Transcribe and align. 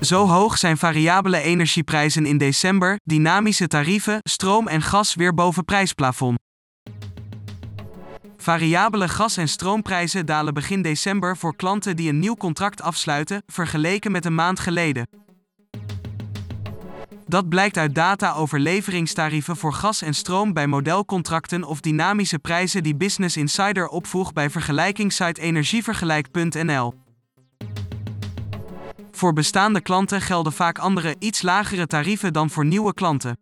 Zo 0.00 0.26
hoog 0.26 0.58
zijn 0.58 0.78
variabele 0.78 1.40
energieprijzen 1.40 2.26
in 2.26 2.38
december, 2.38 3.00
dynamische 3.04 3.66
tarieven, 3.66 4.18
stroom 4.22 4.68
en 4.68 4.82
gas 4.82 5.14
weer 5.14 5.34
boven 5.34 5.64
prijsplafond. 5.64 6.38
Variabele 8.36 9.08
gas- 9.08 9.36
en 9.36 9.48
stroomprijzen 9.48 10.26
dalen 10.26 10.54
begin 10.54 10.82
december 10.82 11.36
voor 11.36 11.56
klanten 11.56 11.96
die 11.96 12.08
een 12.08 12.18
nieuw 12.18 12.36
contract 12.36 12.82
afsluiten, 12.82 13.42
vergeleken 13.46 14.12
met 14.12 14.24
een 14.24 14.34
maand 14.34 14.60
geleden. 14.60 15.08
Dat 17.26 17.48
blijkt 17.48 17.76
uit 17.76 17.94
data 17.94 18.32
over 18.32 18.60
leveringstarieven 18.60 19.56
voor 19.56 19.72
gas 19.72 20.02
en 20.02 20.14
stroom 20.14 20.52
bij 20.52 20.66
modelcontracten 20.66 21.64
of 21.64 21.80
dynamische 21.80 22.38
prijzen 22.38 22.82
die 22.82 22.96
Business 22.96 23.36
Insider 23.36 23.88
opvoeg 23.88 24.32
bij 24.32 24.50
vergelijkingssite 24.50 25.40
energievergelijk.nl. 25.40 26.99
Voor 29.20 29.32
bestaande 29.32 29.80
klanten 29.80 30.20
gelden 30.20 30.52
vaak 30.52 30.78
andere, 30.78 31.16
iets 31.18 31.42
lagere 31.42 31.86
tarieven 31.86 32.32
dan 32.32 32.50
voor 32.50 32.64
nieuwe 32.64 32.94
klanten. 32.94 33.38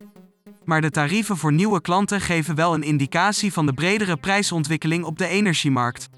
Maar 0.64 0.80
de 0.80 0.90
tarieven 0.90 1.36
voor 1.36 1.52
nieuwe 1.52 1.80
klanten 1.80 2.20
geven 2.20 2.54
wel 2.54 2.74
een 2.74 2.82
indicatie 2.82 3.52
van 3.52 3.66
de 3.66 3.72
bredere 3.72 4.16
prijsontwikkeling 4.16 5.04
op 5.04 5.18
de 5.18 5.26
energiemarkt. 5.26 6.08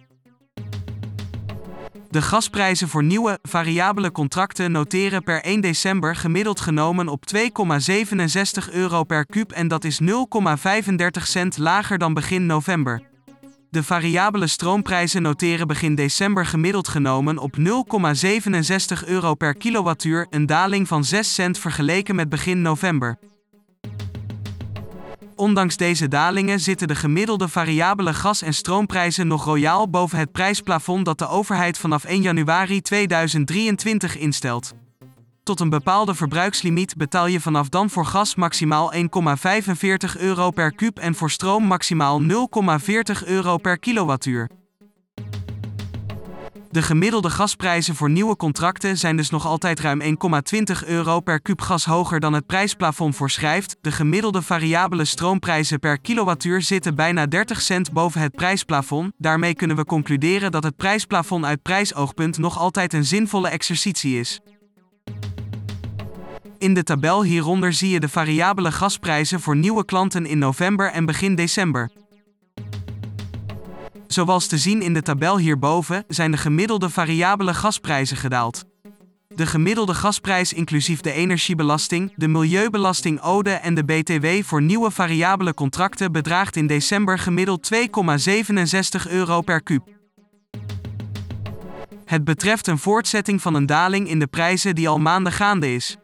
De 2.11 2.23
gasprijzen 2.23 2.89
voor 2.89 3.03
nieuwe, 3.05 3.39
variabele 3.43 4.13
contracten 4.13 4.73
noteren 4.73 5.23
per 5.23 5.43
1 5.43 5.61
december 5.61 6.17
gemiddeld 6.17 6.61
genomen 6.61 7.09
op 7.09 7.25
2,67 7.37 8.73
euro 8.73 9.05
per 9.05 9.27
kuub 9.27 9.51
en 9.51 9.69
dat 9.69 9.85
is 9.85 10.01
0,35 10.03 11.23
cent 11.23 11.59
lager 11.59 11.99
dan 11.99 12.15
begin 12.15 12.47
november. 12.47 13.10
De 13.71 13.83
variabele 13.83 14.47
stroomprijzen 14.47 15.23
noteren 15.23 15.67
begin 15.67 15.95
december 15.95 16.47
gemiddeld 16.47 16.89
genomen 16.89 17.39
op 17.39 17.57
0,67 17.59 19.07
euro 19.07 19.35
per 19.35 19.55
kilowattuur, 19.55 20.27
een 20.31 20.47
daling 20.47 20.89
van 20.89 21.05
6 21.05 21.35
cent 21.35 21.59
vergeleken 21.59 22.15
met 22.15 22.29
begin 22.29 22.63
november. 22.63 23.19
Ondanks 25.35 25.77
deze 25.77 26.09
dalingen 26.09 26.61
zitten 26.61 26.89
de 26.89 26.95
gemiddelde 26.95 27.49
variabele 27.49 28.15
gas- 28.15 28.43
en 28.43 28.55
stroomprijzen 28.55 29.27
nog 29.27 29.45
royaal 29.45 29.91
boven 29.91 30.19
het 30.19 30.33
prijsplafond 30.33 31.05
dat 31.05 31.19
de 31.19 31.29
overheid 31.29 31.79
vanaf 31.79 32.05
1 32.05 32.23
januari 32.23 32.81
2023 32.81 34.19
instelt. 34.19 34.75
Tot 35.43 35.61
een 35.61 35.69
bepaalde 35.69 36.15
verbruikslimiet 36.15 36.97
betaal 36.97 37.27
je 37.27 37.41
vanaf 37.41 37.69
dan 37.69 37.91
voor 37.91 38.07
gas 38.07 38.35
maximaal 38.35 38.93
1,45 38.95 39.01
euro 40.19 40.51
per 40.51 40.75
kuub 40.75 40.99
en 40.99 41.15
voor 41.15 41.31
stroom 41.31 41.65
maximaal 41.65 42.21
0,40 42.23 42.29
euro 43.25 43.57
per 43.57 43.79
kilowattuur. 43.79 44.49
De 46.71 46.83
gemiddelde 46.83 47.31
gasprijzen 47.31 47.95
voor 47.95 48.11
nieuwe 48.11 48.37
contracten 48.37 48.99
zijn 48.99 49.17
dus 49.17 49.31
nog 49.31 49.47
altijd 49.47 49.81
ruim 49.81 50.01
1,20 50.03 50.09
euro 50.87 51.21
per 51.21 51.41
kuub 51.41 51.61
gas 51.61 51.85
hoger 51.85 52.21
dan 52.21 52.33
het 52.33 52.47
prijsplafond 52.47 53.17
voorschrijft. 53.17 53.77
De 53.81 53.93
gemiddelde 53.93 54.43
variabele 54.43 55.05
stroomprijzen 55.05 55.79
per 55.79 56.01
kilowattuur 56.01 56.63
zitten 56.63 56.95
bijna 56.95 57.27
30 57.27 57.61
cent 57.61 57.93
boven 57.93 58.21
het 58.21 58.35
prijsplafond. 58.35 59.13
Daarmee 59.17 59.55
kunnen 59.55 59.77
we 59.77 59.85
concluderen 59.85 60.51
dat 60.51 60.63
het 60.63 60.77
prijsplafond 60.77 61.45
uit 61.45 61.63
prijsoogpunt 61.63 62.39
nog 62.39 62.59
altijd 62.59 62.93
een 62.93 63.05
zinvolle 63.05 63.49
exercitie 63.49 64.19
is. 64.19 64.41
In 66.61 66.75
de 66.75 66.83
tabel 66.83 67.23
hieronder 67.23 67.73
zie 67.73 67.91
je 67.91 68.01
de 68.01 68.09
variabele 68.09 68.73
gasprijzen 68.73 69.41
voor 69.41 69.57
nieuwe 69.57 69.85
klanten 69.85 70.27
in 70.27 70.39
november 70.39 70.91
en 70.91 71.07
begin 71.07 71.35
december. 71.35 71.91
Zoals 74.07 74.47
te 74.47 74.59
zien 74.59 74.83
in 74.83 74.95
de 74.95 75.03
tabel 75.03 75.39
hierboven 75.39 76.05
zijn 76.09 76.31
de 76.31 76.37
gemiddelde 76.37 76.91
variabele 76.91 77.55
gasprijzen 77.55 78.17
gedaald. 78.17 78.65
De 79.29 79.47
gemiddelde 79.47 79.95
gasprijs 79.95 80.53
inclusief 80.53 81.01
de 81.01 81.13
energiebelasting, 81.13 82.13
de 82.17 82.29
milieubelasting 82.29 83.23
Ode 83.23 83.51
en 83.51 83.75
de 83.75 83.85
BTW 83.85 84.27
voor 84.43 84.63
nieuwe 84.63 84.91
variabele 84.91 85.55
contracten 85.55 86.13
bedraagt 86.13 86.57
in 86.57 86.67
december 86.67 87.19
gemiddeld 87.19 87.71
2,67 89.07 89.11
euro 89.11 89.41
per 89.41 89.63
kuub. 89.63 89.89
Het 92.05 92.25
betreft 92.25 92.67
een 92.67 92.79
voortzetting 92.79 93.43
van 93.43 93.55
een 93.55 93.67
daling 93.67 94.09
in 94.09 94.19
de 94.19 94.27
prijzen 94.27 94.75
die 94.75 94.89
al 94.89 94.99
maanden 94.99 95.33
gaande 95.33 95.75
is. 95.75 95.99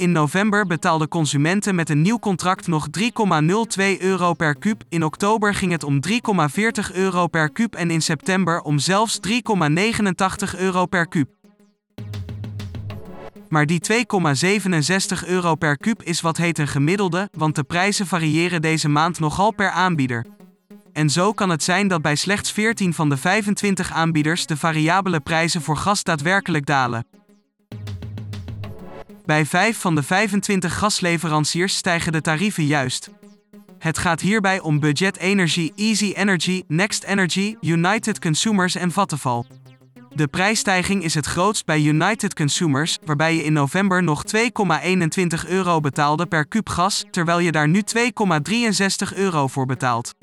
In 0.00 0.12
november 0.12 0.66
betaalden 0.66 1.08
consumenten 1.08 1.74
met 1.74 1.90
een 1.90 2.02
nieuw 2.02 2.18
contract 2.18 2.66
nog 2.66 2.86
3,02 3.00 3.98
euro 3.98 4.34
per 4.34 4.56
kuub, 4.56 4.82
in 4.88 5.04
oktober 5.04 5.54
ging 5.54 5.72
het 5.72 5.84
om 5.84 6.00
3,40 6.08 6.94
euro 6.94 7.26
per 7.26 7.50
kuub 7.50 7.74
en 7.74 7.90
in 7.90 8.02
september 8.02 8.60
om 8.60 8.78
zelfs 8.78 9.20
3,89 9.28 10.58
euro 10.58 10.86
per 10.86 11.08
kuub. 11.08 11.28
Maar 13.48 13.66
die 13.66 13.80
2,67 15.22 15.26
euro 15.26 15.54
per 15.54 15.76
kuub 15.76 16.02
is 16.02 16.20
wat 16.20 16.36
heet 16.36 16.58
een 16.58 16.68
gemiddelde, 16.68 17.28
want 17.32 17.54
de 17.54 17.64
prijzen 17.64 18.06
variëren 18.06 18.62
deze 18.62 18.88
maand 18.88 19.18
nogal 19.18 19.50
per 19.50 19.70
aanbieder. 19.70 20.26
En 20.92 21.10
zo 21.10 21.32
kan 21.32 21.50
het 21.50 21.62
zijn 21.62 21.88
dat 21.88 22.02
bij 22.02 22.16
slechts 22.16 22.52
14 22.52 22.94
van 22.94 23.08
de 23.08 23.16
25 23.16 23.92
aanbieders 23.92 24.46
de 24.46 24.56
variabele 24.56 25.20
prijzen 25.20 25.62
voor 25.62 25.76
gas 25.76 26.02
daadwerkelijk 26.02 26.66
dalen. 26.66 27.09
Bij 29.30 29.46
5 29.46 29.78
van 29.78 29.94
de 29.94 30.02
25 30.02 30.78
gasleveranciers 30.78 31.76
stijgen 31.76 32.12
de 32.12 32.20
tarieven 32.20 32.66
juist. 32.66 33.10
Het 33.78 33.98
gaat 33.98 34.20
hierbij 34.20 34.60
om 34.60 34.80
Budget 34.80 35.16
Energy, 35.16 35.72
Easy 35.76 36.12
Energy, 36.16 36.62
Next 36.68 37.04
Energy, 37.04 37.56
United 37.60 38.18
Consumers 38.18 38.74
en 38.74 38.90
Vattenfall. 38.90 39.44
De 40.14 40.28
prijsstijging 40.28 41.04
is 41.04 41.14
het 41.14 41.26
grootst 41.26 41.64
bij 41.64 41.82
United 41.82 42.34
Consumers, 42.34 42.98
waarbij 43.04 43.34
je 43.34 43.44
in 43.44 43.52
november 43.52 44.02
nog 44.02 44.22
2,21 44.36 45.48
euro 45.48 45.80
betaalde 45.80 46.26
per 46.26 46.46
kuub 46.46 46.68
gas, 46.68 47.04
terwijl 47.10 47.38
je 47.38 47.52
daar 47.52 47.68
nu 47.68 47.82
2,63 49.12 49.16
euro 49.16 49.46
voor 49.46 49.66
betaalt. 49.66 50.14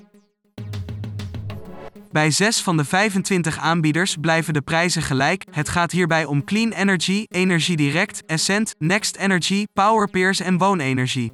Bij 2.12 2.31
6 2.31 2.62
van 2.62 2.78
de 2.78 2.85
25 2.85 3.57
aanbieders 3.57 4.16
blijven 4.22 4.53
de 4.53 4.62
prijzen 4.62 5.01
gelijk. 5.01 5.44
Het 5.51 5.69
gaat 5.69 5.91
hierbij 5.91 6.25
om 6.25 6.44
Clean 6.44 6.72
Energy, 6.72 7.25
Energie 7.29 7.78
Direct, 7.78 8.25
Essent, 8.25 8.75
Next 8.79 9.16
Energy, 9.16 9.66
Powerpeers 9.73 10.40
en 10.40 10.57
Woonenergie. 10.57 11.31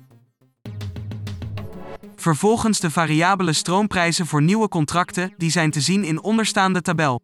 Vervolgens 2.15 2.79
de 2.79 2.91
variabele 2.91 3.53
stroomprijzen 3.53 4.25
voor 4.25 4.41
nieuwe 4.41 4.67
contracten, 4.67 5.33
die 5.37 5.51
zijn 5.51 5.71
te 5.71 5.81
zien 5.81 6.03
in 6.03 6.21
onderstaande 6.21 6.81
tabel. 6.81 7.21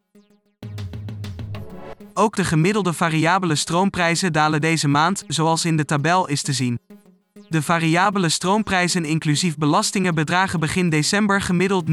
Ook 2.14 2.36
de 2.36 2.44
gemiddelde 2.44 2.94
variabele 2.94 3.56
stroomprijzen 3.56 4.34
dalen 4.34 4.62
deze 4.62 4.88
maand, 4.88 5.24
zoals 5.28 5.66
in 5.66 5.78
de 5.78 5.86
tabel 5.86 6.28
is 6.28 6.42
te 6.42 6.54
zien. 6.54 6.80
De 7.50 7.62
variabele 7.62 8.30
stroomprijzen 8.30 9.06
inclusief 9.06 9.58
belastingen 9.58 10.16
bedragen 10.16 10.60
begin 10.60 10.90
december 10.90 11.42
gemiddeld 11.42 11.86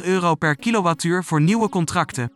0,67 0.00 0.04
euro 0.04 0.34
per 0.34 0.56
kilowattuur 0.56 1.24
voor 1.24 1.40
nieuwe 1.40 1.68
contracten. 1.68 2.32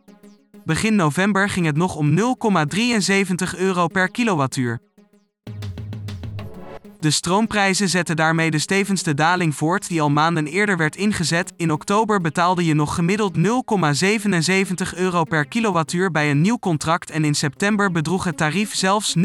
Begin 0.65 0.95
november 0.95 1.49
ging 1.49 1.65
het 1.65 1.77
nog 1.77 1.95
om 1.95 2.17
0,73 2.17 3.59
euro 3.59 3.87
per 3.87 4.11
kilowattuur. 4.11 4.88
De 6.99 7.11
stroomprijzen 7.11 7.89
zetten 7.89 8.15
daarmee 8.15 8.51
de 8.51 8.59
stevigste 8.59 9.13
daling 9.13 9.55
voort 9.55 9.87
die 9.87 10.01
al 10.01 10.09
maanden 10.09 10.47
eerder 10.47 10.77
werd 10.77 10.95
ingezet. 10.95 11.53
In 11.57 11.71
oktober 11.71 12.21
betaalde 12.21 12.65
je 12.65 12.73
nog 12.73 12.95
gemiddeld 12.95 13.37
0,77 13.37 13.43
euro 14.95 15.23
per 15.23 15.45
kilowattuur 15.45 16.11
bij 16.11 16.31
een 16.31 16.41
nieuw 16.41 16.59
contract 16.59 17.09
en 17.09 17.25
in 17.25 17.35
september 17.35 17.91
bedroeg 17.91 18.23
het 18.23 18.37
tarief 18.37 18.75
zelfs 18.75 19.15
0,86 19.17 19.23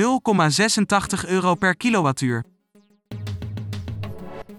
euro 1.28 1.54
per 1.54 1.76
kilowattuur. 1.76 2.44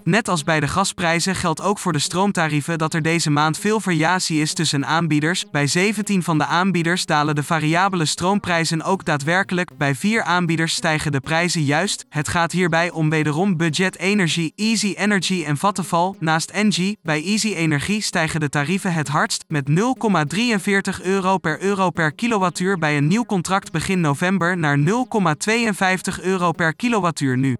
Net 0.06 0.28
als 0.28 0.44
bij 0.44 0.60
de 0.60 0.68
gasprijzen 0.68 1.34
geldt 1.34 1.62
ook 1.62 1.78
voor 1.78 1.92
de 1.92 1.98
stroomtarieven 1.98 2.78
dat 2.78 2.94
er 2.94 3.02
deze 3.02 3.30
maand 3.30 3.58
veel 3.58 3.80
variatie 3.80 4.40
is 4.40 4.54
tussen 4.54 4.86
aanbieders. 4.86 5.44
Bij 5.50 5.66
17 5.66 6.22
van 6.22 6.38
de 6.38 6.44
aanbieders 6.44 7.06
dalen 7.06 7.34
de 7.34 7.42
variabele 7.42 8.04
stroomprijzen 8.04 8.82
ook 8.82 9.04
daadwerkelijk. 9.04 9.76
Bij 9.76 9.94
4 9.94 10.22
aanbieders 10.22 10.74
stijgen 10.74 11.12
de 11.12 11.20
prijzen 11.20 11.64
juist. 11.64 12.04
Het 12.08 12.28
gaat 12.28 12.52
hierbij 12.52 12.90
om 12.90 13.10
wederom 13.10 13.56
Budget 13.56 13.98
Energy, 13.98 14.50
Easy 14.54 14.94
Energy 14.96 15.44
en 15.46 15.56
Vattenfall. 15.56 16.14
Naast 16.18 16.50
Engie, 16.50 16.98
bij 17.02 17.24
Easy 17.24 17.54
Energie 17.54 18.02
stijgen 18.02 18.40
de 18.40 18.48
tarieven 18.48 18.92
het 18.92 19.08
hardst 19.08 19.44
met 19.48 19.70
0,43 19.70 21.02
euro 21.02 21.38
per 21.38 21.62
euro 21.62 21.90
per 21.90 22.12
kilowattuur 22.12 22.78
bij 22.78 22.96
een 22.96 23.06
nieuw 23.06 23.24
contract 23.24 23.72
begin 23.72 24.00
november 24.00 24.58
naar 24.58 24.78
0,52 24.78 26.22
euro 26.22 26.52
per 26.52 26.74
kilowattuur 26.74 27.38
nu. 27.38 27.56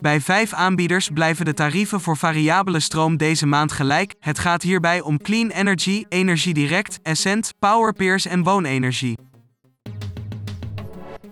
Bij 0.00 0.20
vijf 0.20 0.52
aanbieders 0.52 1.08
blijven 1.08 1.44
de 1.44 1.54
tarieven 1.54 2.00
voor 2.00 2.16
variabele 2.16 2.80
stroom 2.80 3.16
deze 3.16 3.46
maand 3.46 3.72
gelijk. 3.72 4.14
Het 4.20 4.38
gaat 4.38 4.62
hierbij 4.62 5.00
om 5.00 5.18
Clean 5.18 5.50
Energy, 5.50 6.04
Energie 6.08 6.54
Direct, 6.54 6.98
Essent, 7.02 7.52
Powerpeers 7.58 8.26
en 8.26 8.42
Woonenergie. 8.42 9.18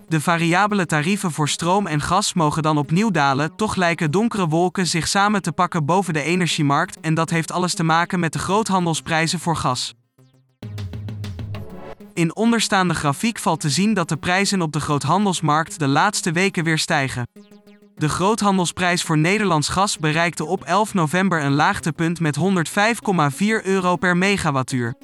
De 0.07 0.21
variabele 0.21 0.85
tarieven 0.85 1.31
voor 1.31 1.49
stroom 1.49 1.87
en 1.87 2.01
gas 2.01 2.33
mogen 2.33 2.63
dan 2.63 2.77
opnieuw 2.77 3.11
dalen, 3.11 3.55
toch 3.55 3.75
lijken 3.75 4.11
donkere 4.11 4.47
wolken 4.47 4.87
zich 4.87 5.07
samen 5.07 5.41
te 5.41 5.51
pakken 5.51 5.85
boven 5.85 6.13
de 6.13 6.21
energiemarkt 6.21 6.99
en 6.99 7.13
dat 7.13 7.29
heeft 7.29 7.51
alles 7.51 7.73
te 7.73 7.83
maken 7.83 8.19
met 8.19 8.33
de 8.33 8.39
groothandelsprijzen 8.39 9.39
voor 9.39 9.55
gas. 9.55 9.93
In 12.13 12.35
onderstaande 12.35 12.93
grafiek 12.93 13.39
valt 13.39 13.59
te 13.59 13.69
zien 13.69 13.93
dat 13.93 14.09
de 14.09 14.17
prijzen 14.17 14.61
op 14.61 14.71
de 14.71 14.79
groothandelsmarkt 14.79 15.79
de 15.79 15.87
laatste 15.87 16.31
weken 16.31 16.63
weer 16.63 16.77
stijgen. 16.77 17.27
De 17.97 18.09
groothandelsprijs 18.09 19.03
voor 19.03 19.17
Nederlands 19.17 19.69
gas 19.69 19.97
bereikte 19.97 20.45
op 20.45 20.63
11 20.63 20.93
november 20.93 21.43
een 21.43 21.53
laagtepunt 21.53 22.19
met 22.19 22.39
105,4 22.39 23.39
euro 23.63 23.95
per 23.95 24.17
megawattuur. 24.17 24.95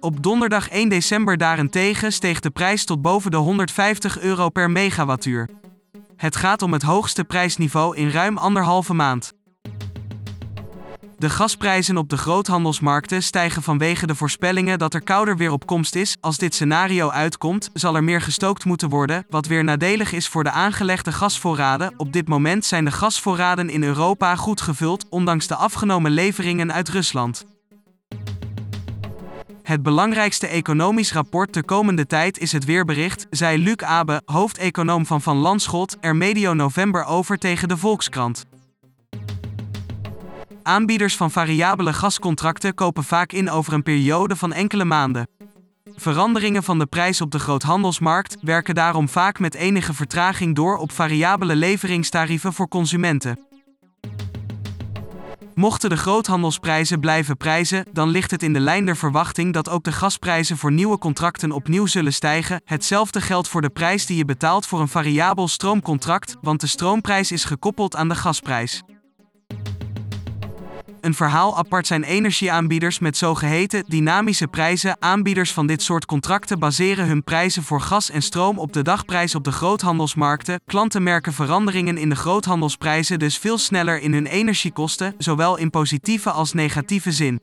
Op 0.00 0.22
donderdag 0.22 0.68
1 0.68 0.88
december 0.88 1.36
daarentegen 1.36 2.12
steeg 2.12 2.40
de 2.40 2.50
prijs 2.50 2.84
tot 2.84 3.02
boven 3.02 3.30
de 3.30 3.36
150 3.36 4.20
euro 4.20 4.48
per 4.48 4.70
megawattuur. 4.70 5.48
Het 6.16 6.36
gaat 6.36 6.62
om 6.62 6.72
het 6.72 6.82
hoogste 6.82 7.24
prijsniveau 7.24 7.96
in 7.96 8.10
ruim 8.10 8.38
anderhalve 8.38 8.94
maand. 8.94 9.32
De 11.22 11.30
gasprijzen 11.30 11.96
op 11.96 12.08
de 12.08 12.16
groothandelsmarkten 12.16 13.22
stijgen 13.22 13.62
vanwege 13.62 14.06
de 14.06 14.14
voorspellingen 14.14 14.78
dat 14.78 14.94
er 14.94 15.02
kouder 15.02 15.36
weer 15.36 15.50
op 15.52 15.66
komst 15.66 15.94
is. 15.94 16.16
Als 16.20 16.38
dit 16.38 16.54
scenario 16.54 17.10
uitkomt, 17.10 17.70
zal 17.72 17.96
er 17.96 18.04
meer 18.04 18.20
gestookt 18.20 18.64
moeten 18.64 18.88
worden, 18.88 19.26
wat 19.28 19.46
weer 19.46 19.64
nadelig 19.64 20.12
is 20.12 20.28
voor 20.28 20.44
de 20.44 20.50
aangelegde 20.50 21.12
gasvoorraden. 21.12 21.94
Op 21.96 22.12
dit 22.12 22.28
moment 22.28 22.64
zijn 22.64 22.84
de 22.84 22.90
gasvoorraden 22.90 23.70
in 23.70 23.82
Europa 23.82 24.36
goed 24.36 24.60
gevuld, 24.60 25.06
ondanks 25.08 25.46
de 25.46 25.54
afgenomen 25.54 26.10
leveringen 26.10 26.72
uit 26.72 26.88
Rusland. 26.88 27.44
Het 29.62 29.82
belangrijkste 29.82 30.46
economisch 30.46 31.12
rapport 31.12 31.54
de 31.54 31.62
komende 31.62 32.06
tijd 32.06 32.38
is 32.38 32.52
het 32.52 32.64
weerbericht, 32.64 33.26
zei 33.30 33.62
Luc 33.62 33.76
Abe, 33.76 34.22
hoofdeconoom 34.24 35.06
van 35.06 35.22
Van 35.22 35.36
Landschot, 35.36 35.96
er 36.00 36.16
medio 36.16 36.54
november 36.54 37.04
over 37.04 37.38
tegen 37.38 37.68
de 37.68 37.76
Volkskrant. 37.76 38.44
Aanbieders 40.62 41.16
van 41.16 41.30
variabele 41.30 41.92
gascontracten 41.92 42.74
kopen 42.74 43.04
vaak 43.04 43.32
in 43.32 43.50
over 43.50 43.72
een 43.72 43.82
periode 43.82 44.36
van 44.36 44.52
enkele 44.52 44.84
maanden. 44.84 45.28
Veranderingen 45.94 46.62
van 46.62 46.78
de 46.78 46.86
prijs 46.86 47.20
op 47.20 47.30
de 47.30 47.38
groothandelsmarkt 47.38 48.36
werken 48.40 48.74
daarom 48.74 49.08
vaak 49.08 49.38
met 49.38 49.54
enige 49.54 49.94
vertraging 49.94 50.54
door 50.54 50.76
op 50.76 50.92
variabele 50.92 51.56
leveringstarieven 51.56 52.52
voor 52.52 52.68
consumenten. 52.68 53.46
Mochten 55.54 55.90
de 55.90 55.96
groothandelsprijzen 55.96 57.00
blijven 57.00 57.36
prijzen, 57.36 57.86
dan 57.92 58.08
ligt 58.08 58.30
het 58.30 58.42
in 58.42 58.52
de 58.52 58.60
lijn 58.60 58.84
der 58.84 58.96
verwachting 58.96 59.52
dat 59.52 59.68
ook 59.68 59.84
de 59.84 59.92
gasprijzen 59.92 60.56
voor 60.56 60.72
nieuwe 60.72 60.98
contracten 60.98 61.52
opnieuw 61.52 61.86
zullen 61.86 62.12
stijgen. 62.12 62.60
Hetzelfde 62.64 63.20
geldt 63.20 63.48
voor 63.48 63.60
de 63.60 63.70
prijs 63.70 64.06
die 64.06 64.16
je 64.16 64.24
betaalt 64.24 64.66
voor 64.66 64.80
een 64.80 64.88
variabel 64.88 65.48
stroomcontract, 65.48 66.36
want 66.40 66.60
de 66.60 66.66
stroomprijs 66.66 67.32
is 67.32 67.44
gekoppeld 67.44 67.96
aan 67.96 68.08
de 68.08 68.14
gasprijs. 68.14 68.82
Een 71.02 71.14
verhaal 71.14 71.56
apart 71.56 71.86
zijn 71.86 72.02
energieaanbieders 72.02 72.98
met 72.98 73.16
zogeheten 73.16 73.84
dynamische 73.88 74.46
prijzen. 74.46 74.96
Aanbieders 74.98 75.52
van 75.52 75.66
dit 75.66 75.82
soort 75.82 76.06
contracten 76.06 76.58
baseren 76.58 77.06
hun 77.06 77.24
prijzen 77.24 77.62
voor 77.62 77.80
gas 77.80 78.10
en 78.10 78.22
stroom 78.22 78.58
op 78.58 78.72
de 78.72 78.82
dagprijs 78.82 79.34
op 79.34 79.44
de 79.44 79.52
groothandelsmarkten. 79.52 80.60
Klanten 80.66 81.02
merken 81.02 81.32
veranderingen 81.32 81.98
in 81.98 82.08
de 82.08 82.14
groothandelsprijzen 82.14 83.18
dus 83.18 83.38
veel 83.38 83.58
sneller 83.58 84.00
in 84.00 84.12
hun 84.12 84.26
energiekosten, 84.26 85.14
zowel 85.18 85.56
in 85.56 85.70
positieve 85.70 86.30
als 86.30 86.52
negatieve 86.52 87.12
zin. 87.12 87.40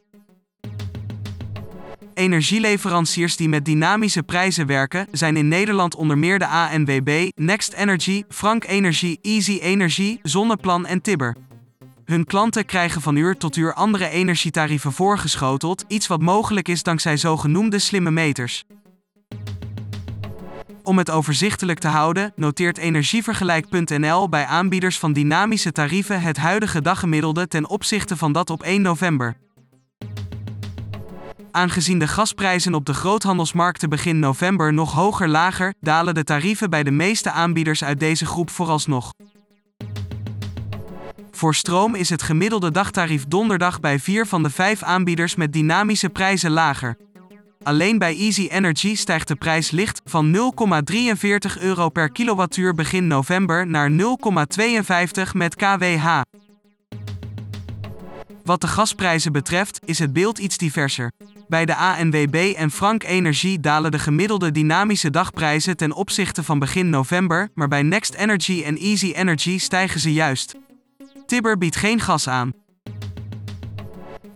Energieleveranciers 2.13 3.35
die 3.35 3.49
met 3.49 3.65
dynamische 3.65 4.23
prijzen 4.23 4.65
werken, 4.65 5.07
zijn 5.11 5.37
in 5.37 5.47
Nederland 5.47 5.95
onder 5.95 6.17
meer 6.17 6.39
de 6.39 6.47
ANWB, 6.47 7.29
Next 7.35 7.73
Energy, 7.73 8.23
Frank 8.29 8.63
Energy, 8.65 9.17
Easy 9.21 9.59
Energy, 9.61 10.19
Zonneplan 10.23 10.85
en 10.85 11.01
Tibber. 11.01 11.35
Hun 12.09 12.25
klanten 12.25 12.65
krijgen 12.65 13.01
van 13.01 13.15
uur 13.15 13.37
tot 13.37 13.55
uur 13.55 13.73
andere 13.73 14.09
energietarieven 14.09 14.91
voorgeschoteld, 14.91 15.85
iets 15.87 16.07
wat 16.07 16.21
mogelijk 16.21 16.67
is 16.67 16.83
dankzij 16.83 17.17
zogenoemde 17.17 17.79
slimme 17.79 18.11
meters. 18.11 18.65
Om 20.83 20.97
het 20.97 21.11
overzichtelijk 21.11 21.79
te 21.79 21.87
houden, 21.87 22.33
noteert 22.35 22.77
energievergelijk.nl 22.77 24.29
bij 24.29 24.45
aanbieders 24.45 24.99
van 24.99 25.13
dynamische 25.13 25.71
tarieven 25.71 26.21
het 26.21 26.37
huidige 26.37 26.81
daggemiddelde 26.81 27.47
ten 27.47 27.69
opzichte 27.69 28.17
van 28.17 28.31
dat 28.31 28.49
op 28.49 28.63
1 28.63 28.81
november. 28.81 29.37
Aangezien 31.51 31.99
de 31.99 32.07
gasprijzen 32.07 32.73
op 32.73 32.85
de 32.85 32.93
groothandelsmarkten 32.93 33.89
begin 33.89 34.19
november 34.19 34.73
nog 34.73 34.93
hoger 34.93 35.27
lager, 35.27 35.73
dalen 35.79 36.13
de 36.13 36.23
tarieven 36.23 36.69
bij 36.69 36.83
de 36.83 36.91
meeste 36.91 37.31
aanbieders 37.31 37.83
uit 37.83 37.99
deze 37.99 38.25
groep 38.25 38.49
vooralsnog. 38.49 39.11
Voor 41.39 41.55
stroom 41.55 41.95
is 41.95 42.09
het 42.09 42.21
gemiddelde 42.21 42.71
dagtarief 42.71 43.25
donderdag 43.27 43.79
bij 43.79 43.99
vier 43.99 44.25
van 44.25 44.43
de 44.43 44.49
vijf 44.49 44.83
aanbieders 44.83 45.35
met 45.35 45.53
dynamische 45.53 46.09
prijzen 46.09 46.51
lager. 46.51 46.97
Alleen 47.63 47.97
bij 47.97 48.17
Easy 48.17 48.47
Energy 48.51 48.95
stijgt 48.95 49.27
de 49.27 49.35
prijs 49.35 49.71
licht 49.71 50.01
van 50.05 50.35
0,43 51.55 51.61
euro 51.61 51.89
per 51.89 52.11
kilowattuur 52.11 52.73
begin 52.73 53.07
november 53.07 53.67
naar 53.67 53.91
0,52 53.91 53.97
met 55.33 55.55
kWh. 55.55 56.21
Wat 58.43 58.61
de 58.61 58.67
gasprijzen 58.67 59.31
betreft 59.31 59.79
is 59.85 59.99
het 59.99 60.13
beeld 60.13 60.37
iets 60.37 60.57
diverser. 60.57 61.11
Bij 61.47 61.65
de 61.65 61.75
ANWB 61.75 62.53
en 62.57 62.71
Frank 62.71 63.03
Energie 63.03 63.59
dalen 63.59 63.91
de 63.91 63.99
gemiddelde 63.99 64.51
dynamische 64.51 65.09
dagprijzen 65.09 65.77
ten 65.77 65.93
opzichte 65.93 66.43
van 66.43 66.59
begin 66.59 66.89
november, 66.89 67.49
maar 67.53 67.67
bij 67.67 67.83
Next 67.83 68.13
Energy 68.13 68.63
en 68.65 68.77
Easy 68.77 69.11
Energy 69.11 69.57
stijgen 69.57 69.99
ze 69.99 70.13
juist. 70.13 70.55
Tibber 71.29 71.57
biedt 71.57 71.75
geen 71.75 71.99
gas 71.99 72.27
aan. 72.27 72.51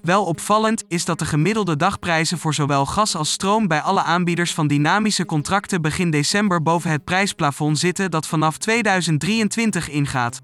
Wel 0.01 0.25
opvallend 0.25 0.83
is 0.87 1.05
dat 1.05 1.19
de 1.19 1.25
gemiddelde 1.25 1.75
dagprijzen 1.75 2.37
voor 2.37 2.53
zowel 2.53 2.85
gas 2.85 3.15
als 3.15 3.31
stroom 3.31 3.67
bij 3.67 3.81
alle 3.81 4.03
aanbieders 4.03 4.53
van 4.53 4.67
dynamische 4.67 5.25
contracten 5.25 5.81
begin 5.81 6.09
december 6.09 6.61
boven 6.61 6.91
het 6.91 7.03
prijsplafond 7.03 7.79
zitten 7.79 8.11
dat 8.11 8.27
vanaf 8.27 8.57
2023 8.57 9.89
ingaat. 9.89 10.41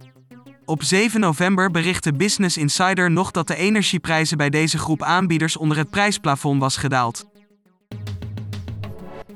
Op 0.65 0.83
7 0.83 1.19
november 1.19 1.71
berichtte 1.71 2.13
Business 2.13 2.57
Insider 2.57 3.11
nog 3.11 3.31
dat 3.31 3.47
de 3.47 3.55
energieprijzen 3.55 4.37
bij 4.37 4.49
deze 4.49 4.77
groep 4.77 5.03
aanbieders 5.03 5.57
onder 5.57 5.77
het 5.77 5.89
prijsplafond 5.89 6.61
was 6.61 6.77
gedaald. 6.77 7.28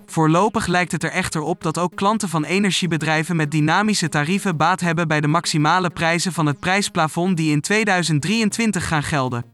Voorlopig 0.06 0.68
lijkt 0.68 0.92
het 0.92 1.04
er 1.04 1.12
echter 1.12 1.42
op 1.42 1.64
dat 1.64 1.78
ook 1.78 1.96
klanten 1.96 2.30
van 2.30 2.44
energiebedrijven 2.44 3.36
met 3.36 3.52
dynamische 3.52 4.10
tarieven 4.10 4.58
baat 4.58 4.80
hebben 4.80 5.08
bij 5.08 5.22
de 5.22 5.28
maximale 5.28 5.90
prijzen 5.90 6.34
van 6.34 6.46
het 6.46 6.60
prijsplafond 6.60 7.38
die 7.38 7.52
in 7.52 7.62
2023 7.62 8.88
gaan 8.88 9.04
gelden. 9.04 9.53